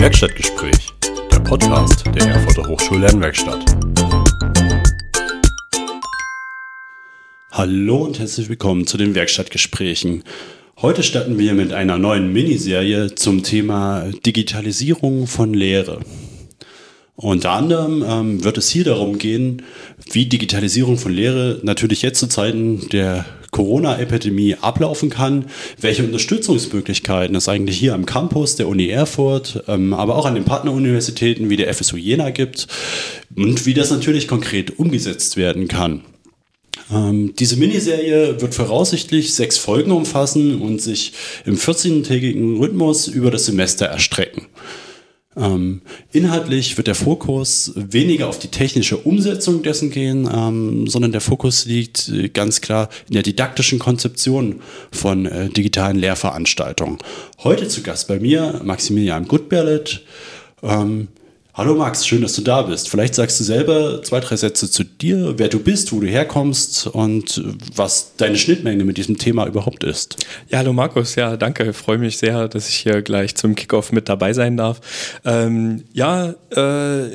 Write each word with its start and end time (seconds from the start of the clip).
Werkstattgespräch, 0.00 0.94
der 1.30 1.40
Podcast 1.40 2.06
der 2.06 2.28
Erfurter 2.28 2.66
Hochschullernwerkstatt. 2.66 3.62
Hallo 7.50 8.04
und 8.04 8.18
herzlich 8.18 8.48
willkommen 8.48 8.86
zu 8.86 8.96
den 8.96 9.14
Werkstattgesprächen. 9.14 10.24
Heute 10.80 11.02
starten 11.02 11.38
wir 11.38 11.52
mit 11.52 11.74
einer 11.74 11.98
neuen 11.98 12.32
Miniserie 12.32 13.14
zum 13.14 13.42
Thema 13.42 14.10
Digitalisierung 14.24 15.26
von 15.26 15.52
Lehre. 15.52 16.00
Unter 17.14 17.50
anderem 17.50 18.02
ähm, 18.02 18.42
wird 18.42 18.56
es 18.56 18.70
hier 18.70 18.84
darum 18.84 19.18
gehen, 19.18 19.64
wie 20.10 20.24
Digitalisierung 20.24 20.96
von 20.96 21.12
Lehre 21.12 21.60
natürlich 21.62 22.00
jetzt 22.00 22.20
zu 22.20 22.26
Zeiten 22.26 22.88
der 22.88 23.26
Corona-Epidemie 23.50 24.56
ablaufen 24.60 25.10
kann, 25.10 25.46
welche 25.80 26.04
Unterstützungsmöglichkeiten 26.04 27.34
es 27.36 27.48
eigentlich 27.48 27.78
hier 27.78 27.94
am 27.94 28.06
Campus 28.06 28.56
der 28.56 28.68
Uni 28.68 28.88
Erfurt, 28.88 29.64
ähm, 29.68 29.92
aber 29.92 30.16
auch 30.16 30.26
an 30.26 30.34
den 30.34 30.44
Partneruniversitäten 30.44 31.50
wie 31.50 31.56
der 31.56 31.72
FSU 31.72 31.96
Jena 31.96 32.30
gibt 32.30 32.68
und 33.36 33.66
wie 33.66 33.74
das 33.74 33.90
natürlich 33.90 34.28
konkret 34.28 34.78
umgesetzt 34.78 35.36
werden 35.36 35.68
kann. 35.68 36.02
Ähm, 36.92 37.34
diese 37.38 37.56
Miniserie 37.56 38.40
wird 38.40 38.54
voraussichtlich 38.54 39.34
sechs 39.34 39.58
Folgen 39.58 39.92
umfassen 39.92 40.60
und 40.60 40.80
sich 40.80 41.12
im 41.44 41.56
14-tägigen 41.56 42.58
Rhythmus 42.58 43.08
über 43.08 43.30
das 43.30 43.46
Semester 43.46 43.86
erstrecken. 43.86 44.46
Ähm, 45.36 45.82
inhaltlich 46.10 46.76
wird 46.76 46.88
der 46.88 46.96
Fokus 46.96 47.72
weniger 47.76 48.28
auf 48.28 48.40
die 48.40 48.48
technische 48.48 48.96
Umsetzung 48.96 49.62
dessen 49.62 49.90
gehen, 49.90 50.28
ähm, 50.32 50.88
sondern 50.88 51.12
der 51.12 51.20
Fokus 51.20 51.66
liegt 51.66 52.08
äh, 52.08 52.28
ganz 52.28 52.60
klar 52.60 52.88
in 53.06 53.14
der 53.14 53.22
didaktischen 53.22 53.78
Konzeption 53.78 54.60
von 54.90 55.26
äh, 55.26 55.48
digitalen 55.48 55.96
Lehrveranstaltungen. 55.96 56.98
Heute 57.44 57.68
zu 57.68 57.82
Gast 57.82 58.08
bei 58.08 58.18
mir 58.18 58.60
Maximilian 58.64 59.28
Gutberlet. 59.28 60.02
Ähm, 60.64 61.06
Hallo 61.60 61.74
Max, 61.74 62.06
schön, 62.06 62.22
dass 62.22 62.32
du 62.32 62.40
da 62.40 62.62
bist. 62.62 62.88
Vielleicht 62.88 63.14
sagst 63.14 63.38
du 63.38 63.44
selber 63.44 64.02
zwei, 64.02 64.20
drei 64.20 64.34
Sätze 64.36 64.70
zu 64.70 64.82
dir, 64.82 65.34
wer 65.36 65.48
du 65.48 65.60
bist, 65.60 65.92
wo 65.92 66.00
du 66.00 66.06
herkommst 66.06 66.86
und 66.86 67.44
was 67.76 68.16
deine 68.16 68.38
Schnittmenge 68.38 68.82
mit 68.82 68.96
diesem 68.96 69.18
Thema 69.18 69.46
überhaupt 69.46 69.84
ist. 69.84 70.16
Ja, 70.48 70.60
hallo 70.60 70.72
Markus, 70.72 71.16
ja, 71.16 71.36
danke. 71.36 71.68
Ich 71.68 71.76
freue 71.76 71.98
mich 71.98 72.16
sehr, 72.16 72.48
dass 72.48 72.70
ich 72.70 72.76
hier 72.76 73.02
gleich 73.02 73.34
zum 73.34 73.56
Kickoff 73.56 73.92
mit 73.92 74.08
dabei 74.08 74.32
sein 74.32 74.56
darf. 74.56 74.80
Ähm, 75.26 75.84
ja, 75.92 76.34
äh, 76.56 77.08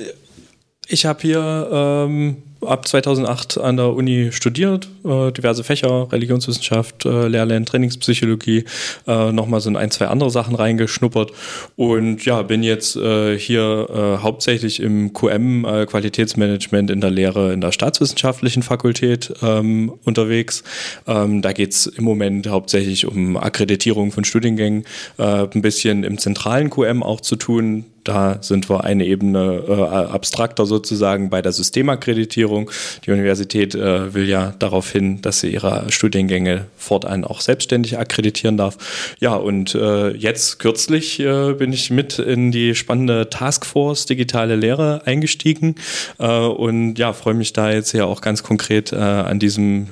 ich 0.89 1.07
habe 1.07 1.21
hier 1.23 1.67
ähm, 1.71 2.37
ab 2.67 2.87
2008 2.87 3.59
an 3.59 3.77
der 3.77 3.93
Uni 3.93 4.31
studiert, 4.31 4.89
äh, 5.03 5.31
diverse 5.31 5.63
Fächer, 5.63 6.11
Religionswissenschaft, 6.11 7.05
äh, 7.05 7.27
Lehrlernen, 7.27 7.65
Trainingspsychologie, 7.65 8.65
äh, 9.07 9.31
nochmal 9.31 9.61
so 9.61 9.69
in 9.69 9.75
ein, 9.75 9.91
zwei 9.91 10.07
andere 10.07 10.29
Sachen 10.29 10.55
reingeschnuppert 10.55 11.31
und 11.75 12.25
ja, 12.25 12.41
bin 12.41 12.63
jetzt 12.63 12.95
äh, 12.95 13.37
hier 13.37 13.87
äh, 13.89 14.23
hauptsächlich 14.23 14.81
im 14.81 15.13
QM 15.13 15.65
äh, 15.65 15.85
Qualitätsmanagement 15.85 16.91
in 16.91 17.01
der 17.01 17.11
Lehre 17.11 17.53
in 17.53 17.61
der 17.61 17.71
Staatswissenschaftlichen 17.71 18.63
Fakultät 18.63 19.33
ähm, 19.41 19.93
unterwegs. 20.03 20.63
Ähm, 21.07 21.41
da 21.41 21.53
geht's 21.53 21.85
im 21.85 22.03
Moment 22.03 22.47
hauptsächlich 22.47 23.05
um 23.07 23.37
Akkreditierung 23.37 24.11
von 24.11 24.23
Studiengängen, 24.23 24.85
äh, 25.17 25.23
ein 25.23 25.61
bisschen 25.61 26.03
im 26.03 26.17
zentralen 26.17 26.69
QM 26.69 27.03
auch 27.03 27.21
zu 27.21 27.35
tun, 27.35 27.85
da 28.05 28.37
sind 28.41 28.69
wir 28.69 28.83
eine 28.83 29.05
Ebene 29.05 29.63
äh, 29.67 29.81
abstrakter 29.81 30.65
sozusagen 30.65 31.29
bei 31.29 31.41
der 31.41 31.51
Systemakkreditierung. 31.51 32.71
Die 33.05 33.11
Universität 33.11 33.75
äh, 33.75 34.13
will 34.13 34.29
ja 34.29 34.53
darauf 34.59 34.91
hin, 34.91 35.21
dass 35.21 35.39
sie 35.39 35.49
ihre 35.49 35.91
Studiengänge 35.91 36.67
fortan 36.77 37.25
auch 37.25 37.41
selbstständig 37.41 37.97
akkreditieren 37.97 38.57
darf. 38.57 38.77
Ja, 39.19 39.35
und 39.35 39.73
äh, 39.75 40.11
jetzt 40.11 40.59
kürzlich 40.59 41.19
äh, 41.19 41.53
bin 41.53 41.73
ich 41.73 41.89
mit 41.89 42.19
in 42.19 42.51
die 42.51 42.75
spannende 42.75 43.29
Taskforce 43.29 44.05
Digitale 44.05 44.55
Lehre 44.55 45.01
eingestiegen 45.05 45.75
äh, 46.19 46.27
und 46.27 46.99
ja, 46.99 47.11
freue 47.13 47.33
mich 47.33 47.53
da 47.53 47.71
jetzt 47.71 47.93
ja 47.93 48.05
auch 48.05 48.21
ganz 48.21 48.43
konkret 48.43 48.93
äh, 48.93 48.97
an 48.97 49.39
diesem 49.39 49.87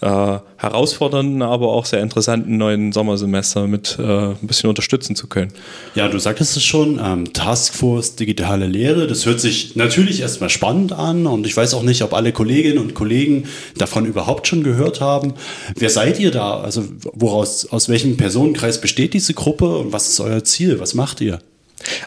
herausfordernden, 0.00 1.42
aber 1.42 1.68
auch 1.68 1.84
sehr 1.84 2.00
interessanten 2.00 2.56
neuen 2.56 2.92
Sommersemester 2.92 3.66
mit 3.66 3.98
ein 3.98 4.36
bisschen 4.42 4.68
unterstützen 4.68 5.16
zu 5.16 5.26
können. 5.26 5.52
Ja, 5.94 6.08
du 6.08 6.18
sagtest 6.18 6.56
es 6.56 6.64
schon, 6.64 7.00
ähm, 7.02 7.32
Task 7.32 7.57
Taskforce 7.58 8.14
Digitale 8.14 8.66
Lehre. 8.66 9.08
Das 9.08 9.26
hört 9.26 9.40
sich 9.40 9.74
natürlich 9.74 10.20
erstmal 10.20 10.48
spannend 10.48 10.92
an 10.92 11.26
und 11.26 11.44
ich 11.44 11.56
weiß 11.56 11.74
auch 11.74 11.82
nicht, 11.82 12.02
ob 12.02 12.14
alle 12.14 12.32
Kolleginnen 12.32 12.78
und 12.78 12.94
Kollegen 12.94 13.48
davon 13.76 14.06
überhaupt 14.06 14.46
schon 14.46 14.62
gehört 14.62 15.00
haben. 15.00 15.34
Wer 15.76 15.90
seid 15.90 16.20
ihr 16.20 16.30
da? 16.30 16.60
Also 16.60 16.84
woraus, 17.12 17.66
aus 17.66 17.88
welchem 17.88 18.16
Personenkreis 18.16 18.80
besteht 18.80 19.12
diese 19.12 19.34
Gruppe 19.34 19.76
und 19.76 19.92
was 19.92 20.08
ist 20.08 20.20
euer 20.20 20.44
Ziel? 20.44 20.78
Was 20.78 20.94
macht 20.94 21.20
ihr? 21.20 21.40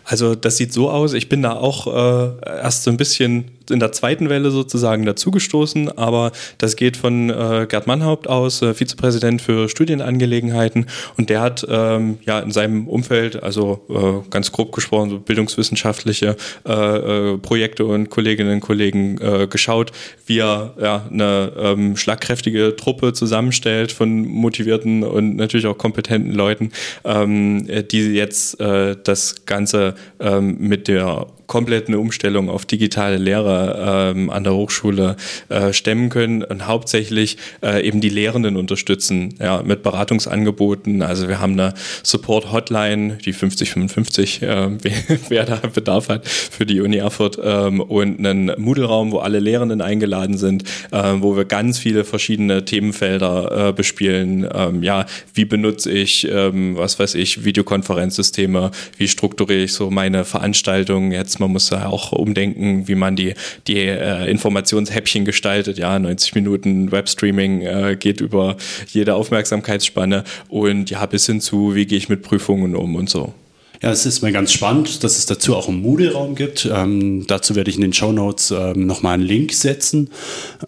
Also 0.05 0.35
das 0.35 0.55
sieht 0.55 0.71
so 0.71 0.89
aus, 0.89 1.11
ich 1.13 1.27
bin 1.27 1.41
da 1.41 1.53
auch 1.53 1.87
äh, 1.87 2.45
erst 2.45 2.83
so 2.83 2.91
ein 2.91 2.97
bisschen 2.97 3.51
in 3.71 3.79
der 3.79 3.91
zweiten 3.91 4.29
Welle 4.29 4.51
sozusagen 4.51 5.05
dazugestoßen, 5.05 5.97
aber 5.97 6.31
das 6.57 6.75
geht 6.75 6.97
von 6.97 7.29
äh, 7.29 7.65
Gerd 7.67 7.87
Mannhaupt 7.87 8.27
aus, 8.27 8.61
äh, 8.61 8.73
Vizepräsident 8.73 9.41
für 9.41 9.69
Studienangelegenheiten 9.69 10.85
und 11.17 11.29
der 11.29 11.41
hat 11.41 11.65
ähm, 11.69 12.19
ja 12.25 12.39
in 12.39 12.51
seinem 12.51 12.87
Umfeld, 12.87 13.41
also 13.41 13.81
äh, 13.89 14.29
ganz 14.29 14.51
grob 14.51 14.71
gesprochen, 14.71 15.09
so 15.09 15.19
bildungswissenschaftliche 15.19 16.35
äh, 16.67 16.71
äh, 16.71 17.37
Projekte 17.37 17.85
und 17.85 18.09
Kolleginnen 18.09 18.53
und 18.53 18.59
Kollegen 18.61 19.19
äh, 19.19 19.47
geschaut, 19.47 19.91
wie 20.25 20.39
er 20.39 20.73
ja, 20.81 21.05
eine 21.09 21.51
ähm, 21.57 21.97
schlagkräftige 21.97 22.75
Truppe 22.75 23.13
zusammenstellt 23.13 23.91
von 23.91 24.25
motivierten 24.27 25.03
und 25.03 25.35
natürlich 25.35 25.67
auch 25.67 25.77
kompetenten 25.77 26.33
Leuten, 26.33 26.71
ähm, 27.03 27.67
die 27.91 28.13
jetzt 28.13 28.59
das 28.59 29.45
Ganze 29.45 29.95
ähm, 30.19 30.57
mit 30.59 30.87
der 30.87 31.27
komplett 31.51 31.89
eine 31.89 31.99
Umstellung 31.99 32.49
auf 32.49 32.65
digitale 32.65 33.17
Lehre 33.17 34.13
ähm, 34.15 34.29
an 34.29 34.45
der 34.45 34.53
Hochschule 34.53 35.17
äh, 35.49 35.73
stemmen 35.73 36.07
können 36.07 36.45
und 36.45 36.65
hauptsächlich 36.65 37.35
äh, 37.61 37.85
eben 37.85 37.99
die 37.99 38.07
Lehrenden 38.07 38.55
unterstützen, 38.55 39.35
ja, 39.37 39.61
mit 39.61 39.83
Beratungsangeboten. 39.83 41.01
Also 41.01 41.27
wir 41.27 41.41
haben 41.41 41.59
eine 41.59 41.73
Support-Hotline, 42.03 43.17
die 43.25 43.33
5055, 43.33 44.43
äh, 44.43 44.69
wer 45.27 45.43
da 45.43 45.57
Bedarf 45.57 46.07
hat 46.07 46.25
für 46.25 46.65
die 46.65 46.79
Uni 46.79 46.95
Erfurt 46.95 47.37
ähm, 47.43 47.81
und 47.81 48.25
einen 48.25 48.53
Moodle-Raum, 48.57 49.11
wo 49.11 49.17
alle 49.17 49.39
Lehrenden 49.39 49.81
eingeladen 49.81 50.37
sind, 50.37 50.63
äh, 50.91 51.15
wo 51.17 51.35
wir 51.35 51.43
ganz 51.43 51.79
viele 51.79 52.05
verschiedene 52.05 52.63
Themenfelder 52.63 53.67
äh, 53.67 53.73
bespielen. 53.73 54.47
Ähm, 54.53 54.83
ja, 54.83 55.05
wie 55.33 55.43
benutze 55.43 55.91
ich, 55.91 56.25
ähm, 56.31 56.77
was 56.77 56.97
weiß 56.97 57.15
ich, 57.15 57.43
Videokonferenzsysteme, 57.43 58.71
wie 58.95 59.09
strukturiere 59.09 59.63
ich 59.63 59.73
so 59.73 59.91
meine 59.91 60.23
Veranstaltungen 60.23 61.11
jetzt 61.11 61.40
man 61.41 61.51
muss 61.51 61.67
da 61.67 61.87
auch 61.87 62.13
umdenken, 62.13 62.87
wie 62.87 62.95
man 62.95 63.17
die, 63.17 63.33
die 63.67 63.79
äh, 63.79 64.29
Informationshäppchen 64.31 65.25
gestaltet. 65.25 65.77
Ja, 65.77 65.99
90 65.99 66.35
Minuten 66.35 66.91
Webstreaming 66.91 67.61
äh, 67.61 67.97
geht 67.99 68.21
über 68.21 68.55
jede 68.87 69.15
Aufmerksamkeitsspanne 69.15 70.23
und 70.47 70.89
ja, 70.89 71.05
bis 71.05 71.25
hin 71.25 71.41
zu, 71.41 71.75
wie 71.75 71.85
gehe 71.85 71.97
ich 71.97 72.07
mit 72.07 72.21
Prüfungen 72.21 72.75
um 72.75 72.95
und 72.95 73.09
so. 73.09 73.33
Ja, 73.81 73.91
es 73.91 74.05
ist 74.05 74.21
mir 74.21 74.31
ganz 74.31 74.53
spannend, 74.53 75.03
dass 75.03 75.17
es 75.17 75.25
dazu 75.25 75.55
auch 75.55 75.67
einen 75.67 75.81
Moodle-Raum 75.81 76.35
gibt. 76.35 76.69
Ähm, 76.71 77.25
dazu 77.25 77.55
werde 77.55 77.71
ich 77.71 77.77
in 77.77 77.81
den 77.81 77.93
Show 77.93 78.11
Notes 78.11 78.51
ähm, 78.51 78.85
nochmal 78.85 79.15
einen 79.15 79.23
Link 79.23 79.53
setzen. 79.53 80.11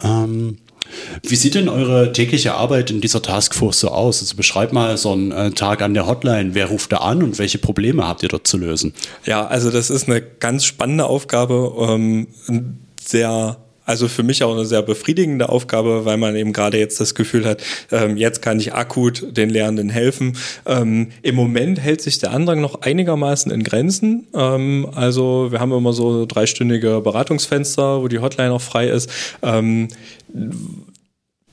Ähm, 0.02 0.58
wie 1.22 1.36
sieht 1.36 1.54
denn 1.54 1.68
eure 1.68 2.12
tägliche 2.12 2.54
Arbeit 2.54 2.90
in 2.90 3.00
dieser 3.00 3.22
Taskforce 3.22 3.80
so 3.80 3.88
aus? 3.88 4.20
Also 4.20 4.36
beschreibt 4.36 4.72
mal 4.72 4.96
so 4.96 5.12
einen 5.12 5.32
äh, 5.32 5.50
Tag 5.52 5.82
an 5.82 5.94
der 5.94 6.06
Hotline. 6.06 6.54
Wer 6.54 6.66
ruft 6.66 6.92
da 6.92 6.98
an 6.98 7.22
und 7.22 7.38
welche 7.38 7.58
Probleme 7.58 8.06
habt 8.06 8.22
ihr 8.22 8.28
dort 8.28 8.46
zu 8.46 8.56
lösen? 8.56 8.94
Ja, 9.24 9.46
also 9.46 9.70
das 9.70 9.90
ist 9.90 10.08
eine 10.08 10.20
ganz 10.20 10.64
spannende 10.64 11.06
Aufgabe. 11.06 11.72
Ähm, 11.78 12.28
sehr 13.00 13.63
also 13.84 14.08
für 14.08 14.22
mich 14.22 14.42
auch 14.42 14.52
eine 14.52 14.64
sehr 14.64 14.82
befriedigende 14.82 15.48
Aufgabe, 15.48 16.04
weil 16.04 16.16
man 16.16 16.36
eben 16.36 16.52
gerade 16.52 16.78
jetzt 16.78 17.00
das 17.00 17.14
Gefühl 17.14 17.44
hat, 17.44 17.62
ähm, 17.90 18.16
jetzt 18.16 18.42
kann 18.42 18.58
ich 18.58 18.74
akut 18.74 19.36
den 19.36 19.50
Lehrenden 19.50 19.90
helfen. 19.90 20.36
Ähm, 20.66 21.08
Im 21.22 21.34
Moment 21.34 21.80
hält 21.80 22.00
sich 22.00 22.18
der 22.18 22.32
Andrang 22.32 22.60
noch 22.60 22.82
einigermaßen 22.82 23.52
in 23.52 23.62
Grenzen. 23.62 24.26
Ähm, 24.34 24.88
also 24.94 25.48
wir 25.50 25.60
haben 25.60 25.72
immer 25.72 25.92
so 25.92 26.26
dreistündige 26.26 27.00
Beratungsfenster, 27.00 28.02
wo 28.02 28.08
die 28.08 28.18
Hotline 28.18 28.52
auch 28.52 28.62
frei 28.62 28.88
ist. 28.88 29.10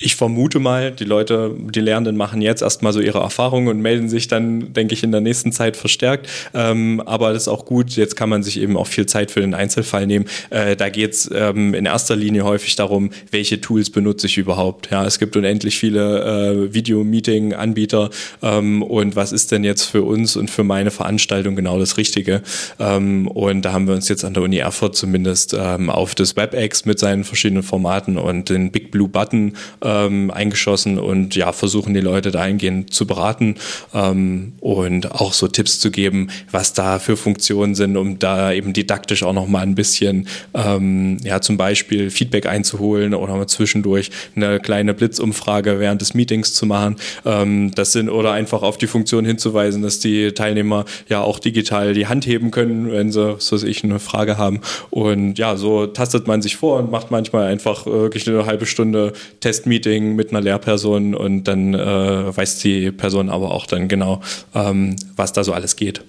Ich 0.03 0.15
vermute 0.15 0.57
mal, 0.57 0.91
die 0.91 1.03
Leute, 1.03 1.55
die 1.55 1.79
Lehrenden 1.79 2.17
machen 2.17 2.41
jetzt 2.41 2.63
erstmal 2.63 2.91
so 2.91 2.99
ihre 3.01 3.19
Erfahrungen 3.19 3.67
und 3.67 3.81
melden 3.81 4.09
sich 4.09 4.27
dann, 4.27 4.73
denke 4.73 4.95
ich, 4.95 5.03
in 5.03 5.11
der 5.11 5.21
nächsten 5.21 5.51
Zeit 5.51 5.77
verstärkt. 5.77 6.27
Ähm, 6.55 7.03
aber 7.05 7.33
das 7.33 7.43
ist 7.43 7.47
auch 7.47 7.65
gut. 7.65 7.91
Jetzt 7.91 8.15
kann 8.15 8.27
man 8.27 8.41
sich 8.41 8.59
eben 8.59 8.77
auch 8.77 8.87
viel 8.87 9.05
Zeit 9.05 9.29
für 9.29 9.41
den 9.41 9.53
Einzelfall 9.53 10.07
nehmen. 10.07 10.25
Äh, 10.49 10.75
da 10.75 10.89
geht 10.89 11.13
es 11.13 11.29
ähm, 11.31 11.75
in 11.75 11.85
erster 11.85 12.15
Linie 12.15 12.45
häufig 12.45 12.75
darum, 12.75 13.11
welche 13.29 13.61
Tools 13.61 13.91
benutze 13.91 14.25
ich 14.25 14.39
überhaupt. 14.39 14.89
Ja, 14.89 15.05
es 15.05 15.19
gibt 15.19 15.35
unendlich 15.35 15.77
viele 15.77 16.23
äh, 16.23 16.73
Video-Meeting-Anbieter 16.73 18.09
ähm, 18.41 18.81
und 18.81 19.15
was 19.15 19.31
ist 19.31 19.51
denn 19.51 19.63
jetzt 19.63 19.83
für 19.83 20.01
uns 20.01 20.35
und 20.35 20.49
für 20.49 20.63
meine 20.63 20.89
Veranstaltung 20.89 21.55
genau 21.55 21.77
das 21.77 21.97
Richtige? 21.97 22.41
Ähm, 22.79 23.27
und 23.27 23.61
da 23.61 23.73
haben 23.73 23.87
wir 23.87 23.93
uns 23.93 24.09
jetzt 24.09 24.25
an 24.25 24.33
der 24.33 24.41
Uni 24.41 24.57
Erfurt 24.57 24.95
zumindest 24.95 25.53
ähm, 25.53 25.91
auf 25.91 26.15
das 26.15 26.35
WebEx 26.35 26.85
mit 26.85 26.97
seinen 26.97 27.23
verschiedenen 27.23 27.61
Formaten 27.61 28.17
und 28.17 28.49
den 28.49 28.71
Big 28.71 28.89
Blue 28.89 29.07
Button 29.07 29.53
äh, 29.81 29.90
ähm, 29.91 30.31
eingeschossen 30.31 30.97
und 30.97 31.35
ja, 31.35 31.51
versuchen 31.51 31.93
die 31.93 31.99
Leute 32.01 32.31
dahingehend 32.31 32.93
zu 32.93 33.05
beraten 33.05 33.55
ähm, 33.93 34.53
und 34.59 35.11
auch 35.11 35.33
so 35.33 35.47
Tipps 35.47 35.79
zu 35.79 35.91
geben, 35.91 36.29
was 36.51 36.73
da 36.73 36.99
für 36.99 37.17
Funktionen 37.17 37.75
sind, 37.75 37.97
um 37.97 38.19
da 38.19 38.51
eben 38.53 38.73
didaktisch 38.73 39.23
auch 39.23 39.33
nochmal 39.33 39.63
ein 39.63 39.75
bisschen, 39.75 40.27
ähm, 40.53 41.17
ja, 41.23 41.41
zum 41.41 41.57
Beispiel 41.57 42.09
Feedback 42.09 42.45
einzuholen 42.45 43.13
oder 43.13 43.35
mal 43.35 43.47
zwischendurch 43.47 44.11
eine 44.35 44.59
kleine 44.59 44.93
Blitzumfrage 44.93 45.79
während 45.79 46.01
des 46.01 46.13
Meetings 46.13 46.53
zu 46.53 46.65
machen. 46.65 46.95
Ähm, 47.25 47.71
das 47.75 47.91
sind 47.91 48.09
oder 48.09 48.31
einfach 48.31 48.61
auf 48.61 48.77
die 48.77 48.87
Funktion 48.87 49.25
hinzuweisen, 49.25 49.81
dass 49.81 49.99
die 49.99 50.31
Teilnehmer 50.31 50.85
ja 51.09 51.21
auch 51.21 51.39
digital 51.39 51.93
die 51.93 52.07
Hand 52.07 52.25
heben 52.25 52.51
können, 52.51 52.91
wenn 52.91 53.11
sie, 53.11 53.35
so 53.39 53.65
ich, 53.65 53.83
eine 53.83 53.99
Frage 53.99 54.37
haben. 54.37 54.61
Und 54.89 55.37
ja, 55.37 55.57
so 55.57 55.87
tastet 55.87 56.27
man 56.27 56.41
sich 56.41 56.55
vor 56.55 56.79
und 56.79 56.91
macht 56.91 57.11
manchmal 57.11 57.47
einfach 57.47 57.85
wirklich 57.85 58.27
eine 58.27 58.45
halbe 58.45 58.65
Stunde 58.65 59.13
Testmeeting 59.39 59.80
mit 59.85 60.29
einer 60.29 60.41
Lehrperson 60.41 61.15
und 61.15 61.45
dann 61.45 61.73
äh, 61.73 62.35
weiß 62.35 62.59
die 62.59 62.91
Person 62.91 63.29
aber 63.29 63.51
auch 63.51 63.65
dann 63.65 63.87
genau, 63.87 64.21
ähm, 64.53 64.95
was 65.15 65.33
da 65.33 65.43
so 65.43 65.53
alles 65.53 65.75
geht. 65.75 66.01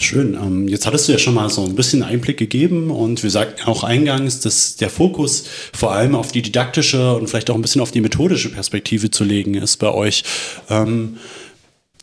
Schön. 0.00 0.34
Ähm, 0.34 0.68
jetzt 0.68 0.86
hattest 0.86 1.08
du 1.08 1.12
ja 1.12 1.18
schon 1.18 1.34
mal 1.34 1.50
so 1.50 1.64
ein 1.64 1.74
bisschen 1.74 2.04
Einblick 2.04 2.36
gegeben 2.36 2.92
und 2.92 3.24
wir 3.24 3.30
sagten 3.30 3.68
auch 3.68 3.82
eingangs, 3.82 4.38
dass 4.38 4.76
der 4.76 4.90
Fokus 4.90 5.44
vor 5.72 5.92
allem 5.92 6.14
auf 6.14 6.30
die 6.30 6.40
didaktische 6.40 7.16
und 7.16 7.28
vielleicht 7.28 7.50
auch 7.50 7.56
ein 7.56 7.62
bisschen 7.62 7.80
auf 7.80 7.90
die 7.90 8.00
methodische 8.00 8.48
Perspektive 8.50 9.10
zu 9.10 9.24
legen 9.24 9.54
ist 9.54 9.78
bei 9.78 9.92
euch. 9.92 10.22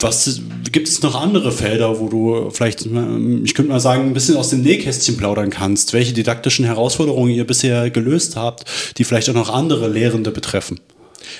Was 0.01 0.41
gibt 0.71 0.89
es 0.89 1.01
noch 1.01 1.15
andere 1.15 1.51
Felder, 1.51 1.99
wo 1.99 2.09
du 2.09 2.49
vielleicht, 2.51 2.85
ich 2.85 3.53
könnte 3.53 3.71
mal 3.71 3.79
sagen, 3.79 4.03
ein 4.03 4.13
bisschen 4.13 4.35
aus 4.35 4.49
dem 4.49 4.61
Nähkästchen 4.61 5.15
plaudern 5.15 5.49
kannst? 5.49 5.93
Welche 5.93 6.13
didaktischen 6.13 6.65
Herausforderungen 6.65 7.31
ihr 7.31 7.47
bisher 7.47 7.89
gelöst 7.89 8.35
habt, 8.35 8.65
die 8.97 9.05
vielleicht 9.05 9.29
auch 9.29 9.33
noch 9.33 9.49
andere 9.49 9.87
Lehrende 9.87 10.31
betreffen? 10.31 10.81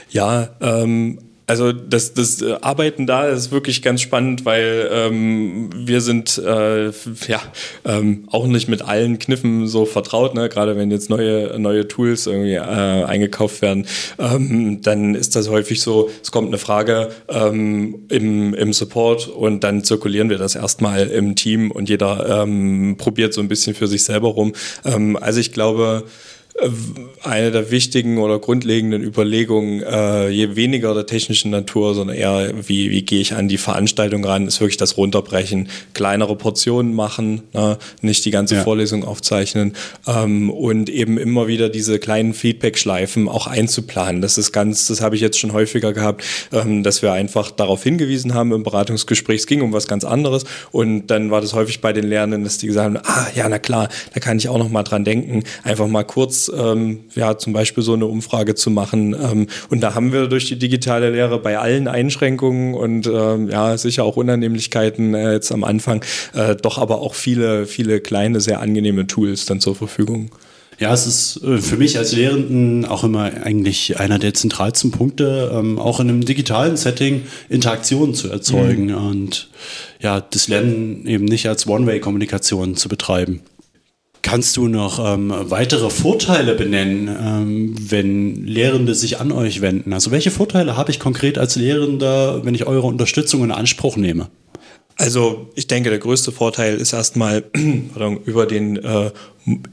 Ja, 0.10 0.56
ähm, 0.62 1.20
also 1.48 1.72
das, 1.72 2.14
das 2.14 2.42
äh, 2.42 2.56
Arbeiten 2.62 3.06
da 3.06 3.28
ist 3.28 3.52
wirklich 3.52 3.82
ganz 3.82 4.02
spannend, 4.02 4.46
weil 4.46 4.90
ähm, 4.92 5.70
wir 5.76 6.02
sind 6.02 6.38
äh, 6.38 6.88
ja 6.88 7.42
ähm, 7.86 8.28
auch 8.32 8.48
nicht 8.48 8.68
mit 8.68 8.82
allen 8.82 9.20
Kniffen 9.20 9.68
so 9.68 9.86
vertraut, 9.86 10.34
ne? 10.34 10.50
gerade 10.50 10.76
wenn 10.76 10.90
jetzt 10.90 11.10
neue, 11.10 11.60
neue 11.60 11.88
Tools 11.88 12.26
irgendwie 12.26 12.56
äh, 12.56 12.60
eingekauft 12.60 13.62
werden, 13.62 13.86
ähm, 14.18 14.82
dann 14.82 15.14
ist 15.14 15.36
das 15.36 15.50
häufig 15.50 15.82
so, 15.82 16.10
es 16.24 16.32
kommt 16.32 16.48
eine 16.48 16.58
Frage 16.58 17.10
ähm, 17.30 18.06
im, 18.10 18.54
im 18.54 18.74
Support 18.74 19.28
und 19.28 19.64
dann 19.64 19.84
zirkulieren 19.84 20.30
wir 20.30 20.38
das 20.38 20.56
erstmal 20.56 21.08
im 21.08 21.36
Team 21.36 21.70
und 21.72 21.90
jeder 21.90 22.44
ähm, 22.44 22.96
probiert 22.98 23.34
so 23.34 23.42
ein 23.42 23.48
bisschen 23.48 23.76
für 23.76 23.88
sich 23.88 24.04
selber 24.04 24.30
rum. 24.30 24.54
Ähm, 24.84 25.18
also 25.22 25.40
ich 25.40 25.52
glaube, 25.52 26.06
eine 27.22 27.52
der 27.52 27.70
wichtigen 27.70 28.18
oder 28.18 28.40
grundlegenden 28.40 29.04
Überlegungen, 29.04 29.84
äh, 29.84 30.30
je 30.30 30.56
weniger 30.56 30.94
der 30.94 31.06
technischen 31.06 31.52
Natur, 31.52 31.94
sondern 31.94 32.16
eher, 32.16 32.54
wie, 32.68 32.92
wie 32.92 33.02
gehe 33.02 33.20
ich 33.20 33.34
an 33.34 33.50
die 33.50 33.58
Veranstaltung 33.58 34.24
ran, 34.24 34.48
ist 34.48 34.62
wirklich 34.62 34.78
das 34.78 34.96
Runterbrechen, 34.96 35.68
kleinere 35.94 36.38
Portionen 36.38 36.94
machen, 36.94 37.44
ne? 37.54 37.78
nicht 38.02 38.24
die 38.24 38.32
ganze 38.32 38.56
ja. 38.56 38.64
Vorlesung 38.64 39.04
aufzeichnen 39.04 39.74
ähm, 40.08 40.50
und 40.50 40.90
eben 40.90 41.18
immer 41.18 41.48
wieder 41.48 41.68
diese 41.68 42.00
kleinen 42.00 42.34
Feedback-Schleifen 42.34 43.28
auch 43.28 43.48
einzuplanen. 43.48 44.22
Das 44.22 44.38
ist 44.38 44.54
ganz, 44.54 44.88
das 44.88 45.02
habe 45.02 45.16
ich 45.16 45.22
jetzt 45.22 45.38
schon 45.38 45.52
häufiger 45.52 45.92
gehabt, 45.92 46.24
ähm, 46.54 46.84
dass 46.84 47.02
wir 47.02 47.12
einfach 47.12 47.52
darauf 47.52 47.84
hingewiesen 47.84 48.34
haben 48.34 48.54
im 48.54 48.64
Beratungsgespräch, 48.64 49.42
es 49.42 49.48
ging 49.48 49.62
um 49.62 49.74
was 49.74 49.88
ganz 49.88 50.06
anderes 50.06 50.46
und 50.72 51.08
dann 51.08 51.32
war 51.32 51.42
das 51.42 51.54
häufig 51.54 51.82
bei 51.82 51.92
den 51.92 52.08
Lernenden, 52.08 52.46
dass 52.46 52.60
die 52.60 52.68
gesagt 52.68 52.86
haben, 52.86 53.06
ah 53.06 53.28
ja, 53.36 53.50
na 53.50 53.60
klar, 53.60 53.90
da 54.14 54.22
kann 54.22 54.38
ich 54.38 54.48
auch 54.48 54.58
noch 54.58 54.70
mal 54.70 54.84
dran 54.84 55.04
denken, 55.04 55.44
einfach 55.64 55.88
mal 55.88 56.04
kurz 56.04 56.45
ähm, 56.56 57.02
ja 57.16 57.38
zum 57.38 57.54
Beispiel 57.54 57.84
so 57.84 57.94
eine 57.94 58.06
Umfrage 58.06 58.56
zu 58.56 58.70
machen. 58.70 59.14
Ähm, 59.14 59.48
und 59.70 59.82
da 59.82 59.96
haben 59.96 60.12
wir 60.12 60.28
durch 60.28 60.48
die 60.48 60.58
digitale 60.58 61.12
Lehre 61.12 61.40
bei 61.40 61.58
allen 61.58 61.88
Einschränkungen 61.88 62.74
und 62.74 63.08
ähm, 63.08 63.50
ja 63.50 63.78
sicher 63.78 64.04
auch 64.04 64.18
Unannehmlichkeiten 64.18 65.14
äh, 65.14 65.34
jetzt 65.34 65.52
am 65.52 65.64
Anfang, 65.64 66.04
äh, 66.34 66.56
doch 66.56 66.78
aber 66.78 67.02
auch 67.02 67.16
viele, 67.16 67.66
viele 67.66 68.00
kleine, 68.00 68.42
sehr 68.42 68.60
angenehme 68.60 69.08
Tools 69.08 69.46
dann 69.46 69.60
zur 69.60 69.76
Verfügung. 69.76 70.30
Ja, 70.78 70.94
es 70.94 71.08
ist 71.08 71.44
äh, 71.44 71.60
für 71.60 71.78
mich 71.78 71.98
als 71.98 72.12
Lehrenden 72.12 72.86
auch 72.86 73.04
immer 73.04 73.32
eigentlich 73.44 74.00
einer 74.00 74.20
der 74.20 74.34
zentralsten 74.34 74.92
Punkte, 74.92 75.52
ähm, 75.54 75.80
auch 75.80 76.00
in 76.00 76.10
einem 76.10 76.26
digitalen 76.26 76.76
Setting 76.76 77.24
Interaktionen 77.50 78.14
zu 78.14 78.30
erzeugen 78.30 78.88
mhm. 78.88 78.96
und 78.96 79.50
ja, 80.02 80.20
das 80.20 80.48
Lernen 80.48 81.08
eben 81.08 81.26
nicht 81.26 81.48
als 81.48 81.68
One-Way-Kommunikation 81.68 82.76
zu 82.76 82.90
betreiben. 82.90 83.42
Kannst 84.26 84.58
du 84.58 84.68
noch 84.68 84.98
ähm, 84.98 85.32
weitere 85.32 85.92
Vorteile 85.92 86.56
benennen, 86.56 87.16
ähm, 87.16 87.76
wenn 87.78 88.44
Lehrende 88.44 88.96
sich 88.96 89.20
an 89.20 89.32
euch 89.32 89.62
wenden? 89.62 89.94
Also 89.94 90.10
welche 90.10 90.32
Vorteile 90.32 90.76
habe 90.76 90.90
ich 90.90 91.00
konkret 91.00 91.38
als 91.38 91.56
Lehrender, 91.56 92.44
wenn 92.44 92.56
ich 92.56 92.66
eure 92.66 92.88
Unterstützung 92.88 93.44
in 93.44 93.52
Anspruch 93.52 93.98
nehme? 93.98 94.30
Also 94.98 95.52
ich 95.54 95.68
denke, 95.68 95.92
der 95.92 96.00
größte 96.00 96.32
Vorteil 96.32 96.78
ist 96.78 96.92
erstmal 96.92 97.44
über 98.26 98.48
den 98.48 98.78
äh, 98.78 99.12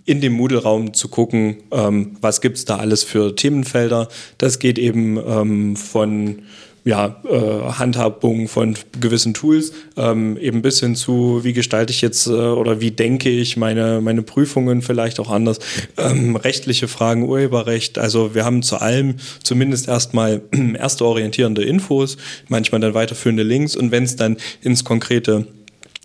in 0.05 0.21
dem 0.21 0.35
Moodle-Raum 0.35 0.93
zu 0.93 1.09
gucken, 1.09 1.63
ähm, 1.71 2.19
was 2.21 2.43
gibt 2.43 2.59
es 2.59 2.67
da 2.67 2.77
alles 2.77 3.05
für 3.05 3.35
Themenfelder. 3.35 4.09
Das 4.37 4.59
geht 4.59 4.79
eben 4.79 5.17
ähm, 5.17 5.77
von 5.77 6.43
ja, 6.85 7.21
äh, 7.25 7.73
Handhabung 7.73 8.49
von 8.49 8.75
gewissen 9.01 9.35
Tools, 9.35 9.73
ähm, 9.97 10.37
eben 10.37 10.63
bis 10.63 10.81
hin 10.81 10.97
zu, 10.97 11.45
wie 11.45 11.53
gestalte 11.53 11.93
ich 11.93 12.03
jetzt 12.03 12.27
äh, 12.27 12.31
oder 12.31 12.81
wie 12.81 12.91
denke 12.91 13.31
ich 13.31 13.57
meine, 13.57 14.01
meine 14.01 14.23
Prüfungen 14.23 14.83
vielleicht 14.83 15.21
auch 15.21 15.31
anders, 15.31 15.61
ähm, 15.97 16.35
rechtliche 16.35 16.89
Fragen, 16.89 17.29
Urheberrecht, 17.29 17.99
also 17.99 18.35
wir 18.35 18.45
haben 18.45 18.63
zu 18.63 18.79
allem 18.79 19.17
zumindest 19.45 19.87
erstmal 19.87 20.43
erste 20.79 21.05
orientierende 21.05 21.63
Infos, 21.63 22.17
manchmal 22.49 22.81
dann 22.81 22.95
weiterführende 22.95 23.45
Links 23.45 23.77
und 23.77 23.93
wenn 23.93 24.03
es 24.03 24.17
dann 24.17 24.37
ins 24.63 24.83
konkrete 24.85 25.47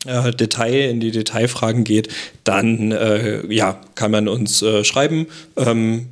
äh, 0.05 0.31
Detail, 0.31 0.89
in 0.89 0.99
die 0.99 1.11
Detailfragen 1.11 1.83
geht, 1.83 2.09
dann 2.43 2.91
äh, 2.91 3.45
ja, 3.53 3.81
kann 3.95 4.11
man 4.11 4.27
uns 4.27 4.61
äh, 4.61 4.83
schreiben. 4.83 5.27
Ähm, 5.55 6.07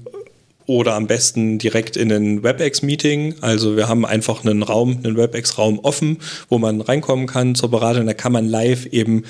oder 0.68 0.94
am 0.94 1.08
besten 1.08 1.58
direkt 1.58 1.96
in 1.98 2.12
ein 2.12 2.44
WebEx-Meeting. 2.44 3.36
Also 3.42 3.76
wir 3.76 3.88
haben 3.88 4.06
einfach 4.06 4.44
einen 4.44 4.64
Raum, 4.64 5.00
einen 5.04 5.18
WebEx-Raum 5.18 5.80
offen, 5.80 6.18
wo 6.50 6.58
man 6.58 6.82
reinkommen 6.82 7.28
kann 7.28 7.56
zur 7.56 7.70
Beratung. 7.70 8.06
Da 8.06 8.14
kann 8.14 8.32
man 8.32 8.48
live 8.48 8.88
eben 8.88 9.24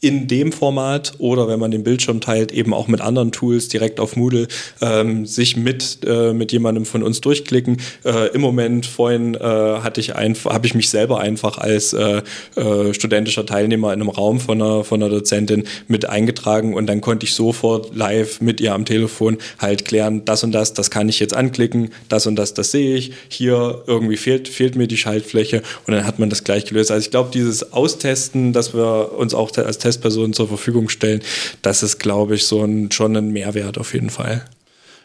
in 0.00 0.28
dem 0.28 0.52
Format 0.52 1.14
oder 1.18 1.48
wenn 1.48 1.58
man 1.58 1.70
den 1.70 1.82
Bildschirm 1.82 2.20
teilt, 2.20 2.52
eben 2.52 2.74
auch 2.74 2.86
mit 2.86 3.00
anderen 3.00 3.32
Tools 3.32 3.68
direkt 3.68 3.98
auf 3.98 4.14
Moodle 4.14 4.46
ähm, 4.82 5.24
sich 5.24 5.56
mit, 5.56 6.00
äh, 6.06 6.34
mit 6.34 6.52
jemandem 6.52 6.84
von 6.84 7.02
uns 7.02 7.22
durchklicken. 7.22 7.78
Äh, 8.04 8.28
Im 8.34 8.42
Moment 8.42 8.84
vorhin 8.84 9.34
äh, 9.34 9.38
hatte 9.40 10.00
ich 10.00 10.14
einfach, 10.14 10.52
habe 10.52 10.66
ich 10.66 10.74
mich 10.74 10.90
selber 10.90 11.20
einfach 11.20 11.56
als 11.56 11.94
äh, 11.94 12.22
äh, 12.56 12.92
studentischer 12.92 13.46
Teilnehmer 13.46 13.92
in 13.94 14.02
einem 14.02 14.10
Raum 14.10 14.38
von 14.38 14.60
einer, 14.60 14.84
von 14.84 15.02
einer 15.02 15.10
Dozentin 15.10 15.64
mit 15.88 16.08
eingetragen 16.08 16.74
und 16.74 16.86
dann 16.86 17.00
konnte 17.00 17.24
ich 17.24 17.32
sofort 17.32 17.94
live 17.96 18.42
mit 18.42 18.60
ihr 18.60 18.74
am 18.74 18.84
Telefon 18.84 19.38
halt 19.58 19.86
klären, 19.86 20.26
das 20.26 20.44
und 20.44 20.52
das, 20.52 20.74
das 20.74 20.90
kann 20.90 21.08
ich 21.08 21.20
jetzt 21.20 21.34
anklicken, 21.34 21.90
das 22.10 22.26
und 22.26 22.36
das, 22.36 22.52
das 22.52 22.70
sehe 22.70 22.96
ich. 22.96 23.12
Hier 23.28 23.82
irgendwie 23.86 24.18
fehlt, 24.18 24.48
fehlt 24.48 24.76
mir 24.76 24.88
die 24.88 24.98
Schaltfläche 24.98 25.62
und 25.86 25.94
dann 25.94 26.06
hat 26.06 26.18
man 26.18 26.28
das 26.28 26.44
gleich 26.44 26.66
gelöst. 26.66 26.90
Also 26.90 27.02
ich 27.02 27.10
glaube, 27.10 27.30
dieses 27.32 27.72
Austesten, 27.72 28.52
dass 28.52 28.74
wir 28.74 29.12
uns 29.16 29.32
auch 29.32 29.56
als 29.56 29.78
Testpersonen 29.86 30.32
zur 30.32 30.48
Verfügung 30.48 30.88
stellen, 30.88 31.22
das 31.62 31.84
ist, 31.84 31.98
glaube 31.98 32.34
ich, 32.34 32.46
so 32.46 32.64
ein, 32.64 32.90
schon 32.90 33.16
ein 33.16 33.30
Mehrwert 33.30 33.78
auf 33.78 33.94
jeden 33.94 34.10
Fall. 34.10 34.44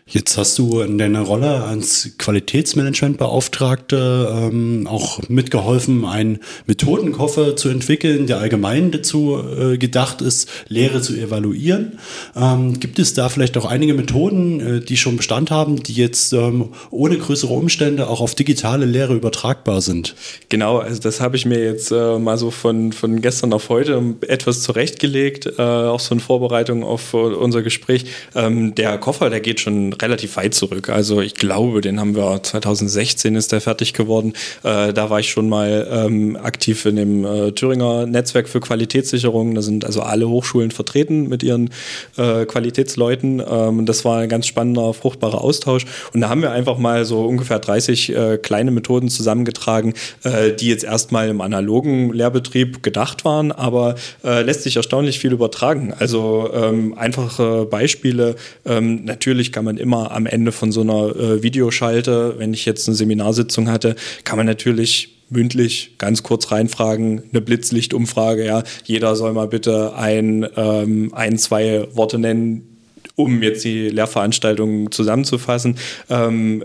Jetzt 0.07 0.37
hast 0.37 0.57
du 0.57 0.81
in 0.81 0.97
deiner 0.97 1.21
Rolle 1.21 1.63
als 1.63 2.11
Qualitätsmanagementbeauftragte 2.17 4.49
ähm, 4.51 4.87
auch 4.87 5.19
mitgeholfen, 5.29 6.05
einen 6.05 6.39
Methodenkoffer 6.65 7.55
zu 7.55 7.69
entwickeln, 7.69 8.27
der 8.27 8.39
allgemein 8.39 8.91
dazu 8.91 9.37
äh, 9.37 9.77
gedacht 9.77 10.21
ist, 10.21 10.49
Lehre 10.67 11.01
zu 11.01 11.15
evaluieren. 11.15 11.99
Ähm, 12.35 12.79
gibt 12.79 12.99
es 12.99 13.13
da 13.13 13.29
vielleicht 13.29 13.57
auch 13.57 13.65
einige 13.65 13.93
Methoden, 13.93 14.59
äh, 14.59 14.81
die 14.81 14.97
schon 14.97 15.17
Bestand 15.17 15.51
haben, 15.51 15.81
die 15.81 15.93
jetzt 15.93 16.33
ähm, 16.33 16.69
ohne 16.89 17.17
größere 17.17 17.53
Umstände 17.53 18.09
auch 18.09 18.21
auf 18.21 18.35
digitale 18.35 18.85
Lehre 18.85 19.15
übertragbar 19.15 19.81
sind? 19.81 20.15
Genau, 20.49 20.79
also 20.79 20.99
das 20.99 21.21
habe 21.21 21.37
ich 21.37 21.45
mir 21.45 21.63
jetzt 21.63 21.91
äh, 21.91 22.17
mal 22.17 22.37
so 22.37 22.51
von, 22.51 22.91
von 22.91 23.21
gestern 23.21 23.53
auf 23.53 23.69
heute 23.69 24.15
etwas 24.27 24.61
zurechtgelegt, 24.61 25.53
äh, 25.57 25.61
auch 25.61 26.01
so 26.01 26.15
in 26.15 26.19
Vorbereitung 26.19 26.83
auf 26.83 27.13
unser 27.13 27.61
Gespräch. 27.61 28.05
Ähm, 28.35 28.75
der 28.75 28.97
Koffer, 28.97 29.29
der 29.29 29.39
geht 29.39 29.61
schon 29.61 29.90
relativ 29.93 30.35
weit 30.37 30.53
zurück. 30.53 30.89
Also 30.89 31.21
ich 31.21 31.35
glaube, 31.35 31.81
den 31.81 31.99
haben 31.99 32.15
wir 32.15 32.41
2016 32.43 33.35
ist 33.35 33.51
der 33.51 33.61
fertig 33.61 33.93
geworden. 33.93 34.33
Äh, 34.63 34.93
da 34.93 35.09
war 35.09 35.19
ich 35.19 35.29
schon 35.29 35.49
mal 35.49 35.87
ähm, 35.91 36.35
aktiv 36.35 36.85
in 36.85 36.95
dem 36.95 37.25
äh, 37.25 37.51
Thüringer 37.51 38.05
Netzwerk 38.05 38.49
für 38.49 38.59
Qualitätssicherung. 38.59 39.55
Da 39.55 39.61
sind 39.61 39.85
also 39.85 40.01
alle 40.01 40.27
Hochschulen 40.29 40.71
vertreten 40.71 41.27
mit 41.29 41.43
ihren 41.43 41.69
äh, 42.17 42.45
Qualitätsleuten. 42.45 43.41
Ähm, 43.47 43.85
das 43.85 44.05
war 44.05 44.19
ein 44.19 44.29
ganz 44.29 44.47
spannender, 44.47 44.93
fruchtbarer 44.93 45.41
Austausch. 45.41 45.85
Und 46.13 46.21
da 46.21 46.29
haben 46.29 46.41
wir 46.41 46.51
einfach 46.51 46.77
mal 46.77 47.05
so 47.05 47.25
ungefähr 47.25 47.59
30 47.59 48.15
äh, 48.15 48.37
kleine 48.37 48.71
Methoden 48.71 49.09
zusammengetragen, 49.09 49.93
äh, 50.23 50.51
die 50.53 50.67
jetzt 50.67 50.83
erstmal 50.83 51.29
im 51.29 51.41
analogen 51.41 52.13
Lehrbetrieb 52.13 52.83
gedacht 52.83 53.25
waren, 53.25 53.51
aber 53.51 53.95
äh, 54.23 54.41
lässt 54.41 54.63
sich 54.63 54.75
erstaunlich 54.75 55.19
viel 55.19 55.31
übertragen. 55.31 55.93
Also 55.97 56.49
ähm, 56.53 56.97
einfache 56.97 57.65
Beispiele. 57.65 58.35
Ähm, 58.65 59.05
natürlich 59.05 59.51
kann 59.51 59.65
man 59.65 59.77
immer 59.81 60.11
am 60.11 60.25
Ende 60.25 60.51
von 60.51 60.71
so 60.71 60.81
einer 60.81 61.15
äh, 61.15 61.43
Videoschalte, 61.43 62.35
wenn 62.37 62.53
ich 62.53 62.65
jetzt 62.65 62.87
eine 62.87 62.95
Seminarsitzung 62.95 63.69
hatte, 63.69 63.95
kann 64.23 64.37
man 64.37 64.45
natürlich 64.45 65.17
mündlich 65.29 65.95
ganz 65.97 66.23
kurz 66.23 66.51
reinfragen, 66.51 67.23
eine 67.31 67.41
Blitzlichtumfrage, 67.41 68.45
ja, 68.45 68.63
jeder 68.83 69.15
soll 69.15 69.33
mal 69.33 69.47
bitte 69.47 69.95
ein, 69.95 70.45
ähm, 70.55 71.13
ein, 71.13 71.37
zwei 71.37 71.87
Worte 71.93 72.19
nennen, 72.19 72.67
um 73.15 73.41
jetzt 73.41 73.63
die 73.63 73.89
Lehrveranstaltung 73.89 74.91
zusammenzufassen. 74.91 75.77
Ähm, 76.09 76.63